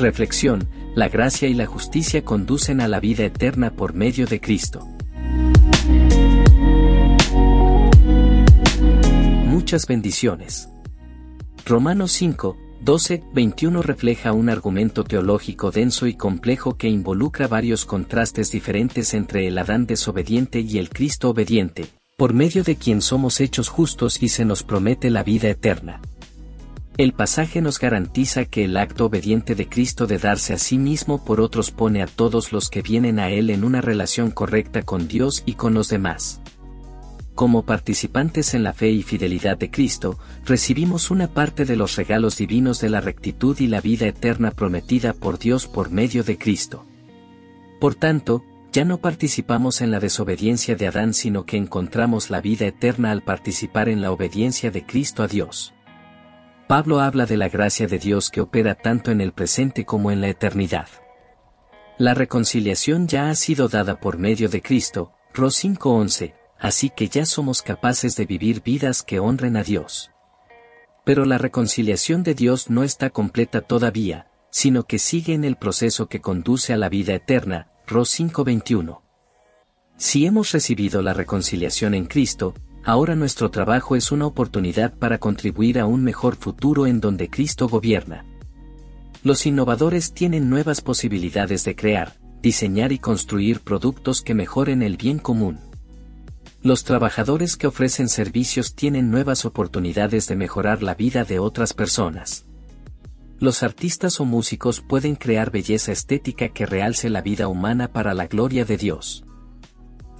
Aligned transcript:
Reflexión, 0.00 0.66
la 0.94 1.10
gracia 1.10 1.46
y 1.46 1.52
la 1.52 1.66
justicia 1.66 2.24
conducen 2.24 2.80
a 2.80 2.88
la 2.88 3.00
vida 3.00 3.22
eterna 3.26 3.76
por 3.76 3.92
medio 3.92 4.26
de 4.26 4.40
Cristo. 4.40 4.88
Muchas 9.44 9.86
bendiciones. 9.86 10.70
Romanos 11.66 12.12
5, 12.12 12.56
12, 12.80 13.24
21 13.34 13.82
refleja 13.82 14.32
un 14.32 14.48
argumento 14.48 15.04
teológico 15.04 15.70
denso 15.70 16.06
y 16.06 16.14
complejo 16.14 16.78
que 16.78 16.88
involucra 16.88 17.46
varios 17.46 17.84
contrastes 17.84 18.50
diferentes 18.50 19.12
entre 19.12 19.48
el 19.48 19.58
Adán 19.58 19.84
desobediente 19.84 20.60
y 20.60 20.78
el 20.78 20.88
Cristo 20.88 21.28
obediente, 21.28 21.88
por 22.16 22.32
medio 22.32 22.64
de 22.64 22.76
quien 22.76 23.02
somos 23.02 23.38
hechos 23.42 23.68
justos 23.68 24.22
y 24.22 24.30
se 24.30 24.46
nos 24.46 24.62
promete 24.62 25.10
la 25.10 25.22
vida 25.22 25.50
eterna. 25.50 26.00
El 27.00 27.14
pasaje 27.14 27.62
nos 27.62 27.78
garantiza 27.78 28.44
que 28.44 28.64
el 28.64 28.76
acto 28.76 29.06
obediente 29.06 29.54
de 29.54 29.66
Cristo 29.66 30.06
de 30.06 30.18
darse 30.18 30.52
a 30.52 30.58
sí 30.58 30.76
mismo 30.76 31.24
por 31.24 31.40
otros 31.40 31.70
pone 31.70 32.02
a 32.02 32.06
todos 32.06 32.52
los 32.52 32.68
que 32.68 32.82
vienen 32.82 33.18
a 33.18 33.30
Él 33.30 33.48
en 33.48 33.64
una 33.64 33.80
relación 33.80 34.30
correcta 34.30 34.82
con 34.82 35.08
Dios 35.08 35.42
y 35.46 35.54
con 35.54 35.72
los 35.72 35.88
demás. 35.88 36.42
Como 37.34 37.64
participantes 37.64 38.52
en 38.52 38.64
la 38.64 38.74
fe 38.74 38.90
y 38.90 39.02
fidelidad 39.02 39.56
de 39.56 39.70
Cristo, 39.70 40.18
recibimos 40.44 41.10
una 41.10 41.28
parte 41.28 41.64
de 41.64 41.74
los 41.74 41.96
regalos 41.96 42.36
divinos 42.36 42.82
de 42.82 42.90
la 42.90 43.00
rectitud 43.00 43.58
y 43.60 43.66
la 43.66 43.80
vida 43.80 44.06
eterna 44.06 44.50
prometida 44.50 45.14
por 45.14 45.38
Dios 45.38 45.68
por 45.68 45.90
medio 45.90 46.22
de 46.22 46.36
Cristo. 46.36 46.84
Por 47.80 47.94
tanto, 47.94 48.44
ya 48.74 48.84
no 48.84 48.98
participamos 48.98 49.80
en 49.80 49.90
la 49.90 50.00
desobediencia 50.00 50.76
de 50.76 50.88
Adán 50.88 51.14
sino 51.14 51.46
que 51.46 51.56
encontramos 51.56 52.28
la 52.28 52.42
vida 52.42 52.66
eterna 52.66 53.10
al 53.10 53.22
participar 53.22 53.88
en 53.88 54.02
la 54.02 54.12
obediencia 54.12 54.70
de 54.70 54.84
Cristo 54.84 55.22
a 55.22 55.28
Dios. 55.28 55.72
Pablo 56.70 57.00
habla 57.00 57.26
de 57.26 57.36
la 57.36 57.48
gracia 57.48 57.88
de 57.88 57.98
Dios 57.98 58.30
que 58.30 58.40
opera 58.40 58.76
tanto 58.76 59.10
en 59.10 59.20
el 59.20 59.32
presente 59.32 59.84
como 59.84 60.12
en 60.12 60.20
la 60.20 60.28
eternidad. 60.28 60.86
La 61.98 62.14
reconciliación 62.14 63.08
ya 63.08 63.28
ha 63.28 63.34
sido 63.34 63.66
dada 63.66 63.98
por 63.98 64.18
medio 64.18 64.48
de 64.48 64.62
Cristo, 64.62 65.10
Ro 65.34 65.50
5:11, 65.50 66.36
así 66.60 66.90
que 66.90 67.08
ya 67.08 67.26
somos 67.26 67.62
capaces 67.62 68.14
de 68.14 68.24
vivir 68.24 68.62
vidas 68.62 69.02
que 69.02 69.18
honren 69.18 69.56
a 69.56 69.64
Dios. 69.64 70.12
Pero 71.04 71.24
la 71.24 71.38
reconciliación 71.38 72.22
de 72.22 72.36
Dios 72.36 72.70
no 72.70 72.84
está 72.84 73.10
completa 73.10 73.62
todavía, 73.62 74.28
sino 74.52 74.84
que 74.84 75.00
sigue 75.00 75.34
en 75.34 75.42
el 75.42 75.56
proceso 75.56 76.06
que 76.06 76.20
conduce 76.20 76.72
a 76.72 76.76
la 76.76 76.88
vida 76.88 77.14
eterna, 77.14 77.72
Ro 77.88 78.04
5:21. 78.04 79.02
Si 79.96 80.24
hemos 80.24 80.52
recibido 80.52 81.02
la 81.02 81.14
reconciliación 81.14 81.94
en 81.94 82.06
Cristo, 82.06 82.54
Ahora 82.84 83.14
nuestro 83.14 83.50
trabajo 83.50 83.94
es 83.94 84.10
una 84.10 84.26
oportunidad 84.26 84.94
para 84.94 85.18
contribuir 85.18 85.78
a 85.78 85.86
un 85.86 86.02
mejor 86.02 86.36
futuro 86.36 86.86
en 86.86 87.00
donde 87.00 87.28
Cristo 87.28 87.68
gobierna. 87.68 88.24
Los 89.22 89.44
innovadores 89.44 90.14
tienen 90.14 90.48
nuevas 90.48 90.80
posibilidades 90.80 91.64
de 91.64 91.76
crear, 91.76 92.14
diseñar 92.40 92.90
y 92.90 92.98
construir 92.98 93.60
productos 93.60 94.22
que 94.22 94.34
mejoren 94.34 94.82
el 94.82 94.96
bien 94.96 95.18
común. 95.18 95.58
Los 96.62 96.84
trabajadores 96.84 97.56
que 97.56 97.66
ofrecen 97.66 98.08
servicios 98.08 98.74
tienen 98.74 99.10
nuevas 99.10 99.44
oportunidades 99.44 100.26
de 100.26 100.36
mejorar 100.36 100.82
la 100.82 100.94
vida 100.94 101.24
de 101.24 101.38
otras 101.38 101.74
personas. 101.74 102.46
Los 103.38 103.62
artistas 103.62 104.20
o 104.20 104.24
músicos 104.24 104.80
pueden 104.80 105.16
crear 105.16 105.50
belleza 105.50 105.92
estética 105.92 106.48
que 106.50 106.66
realce 106.66 107.08
la 107.08 107.22
vida 107.22 107.48
humana 107.48 107.88
para 107.88 108.14
la 108.14 108.26
gloria 108.26 108.64
de 108.64 108.76
Dios. 108.76 109.24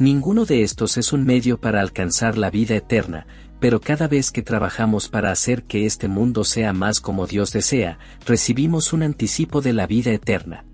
Ninguno 0.00 0.46
de 0.46 0.62
estos 0.62 0.96
es 0.96 1.12
un 1.12 1.26
medio 1.26 1.60
para 1.60 1.82
alcanzar 1.82 2.38
la 2.38 2.48
vida 2.48 2.74
eterna, 2.74 3.26
pero 3.60 3.82
cada 3.82 4.08
vez 4.08 4.30
que 4.30 4.40
trabajamos 4.40 5.10
para 5.10 5.30
hacer 5.30 5.64
que 5.64 5.84
este 5.84 6.08
mundo 6.08 6.44
sea 6.44 6.72
más 6.72 7.02
como 7.02 7.26
Dios 7.26 7.52
desea, 7.52 7.98
recibimos 8.24 8.94
un 8.94 9.02
anticipo 9.02 9.60
de 9.60 9.74
la 9.74 9.86
vida 9.86 10.10
eterna. 10.10 10.64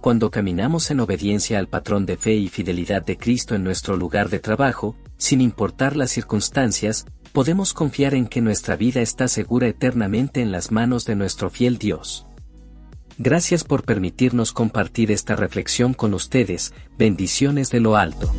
Cuando 0.00 0.30
caminamos 0.30 0.90
en 0.90 1.00
obediencia 1.00 1.58
al 1.58 1.68
patrón 1.68 2.06
de 2.06 2.16
fe 2.16 2.34
y 2.36 2.48
fidelidad 2.48 3.04
de 3.04 3.18
Cristo 3.18 3.54
en 3.54 3.62
nuestro 3.62 3.98
lugar 3.98 4.30
de 4.30 4.38
trabajo, 4.38 4.96
sin 5.18 5.42
importar 5.42 5.94
las 5.94 6.10
circunstancias, 6.10 7.04
podemos 7.32 7.74
confiar 7.74 8.14
en 8.14 8.26
que 8.26 8.40
nuestra 8.40 8.74
vida 8.74 9.02
está 9.02 9.28
segura 9.28 9.66
eternamente 9.66 10.40
en 10.40 10.50
las 10.50 10.72
manos 10.72 11.04
de 11.04 11.14
nuestro 11.14 11.50
fiel 11.50 11.76
Dios. 11.76 12.26
Gracias 13.22 13.64
por 13.64 13.82
permitirnos 13.82 14.50
compartir 14.50 15.10
esta 15.10 15.36
reflexión 15.36 15.92
con 15.92 16.14
ustedes, 16.14 16.72
bendiciones 16.96 17.68
de 17.68 17.78
lo 17.78 17.96
alto. 17.96 18.32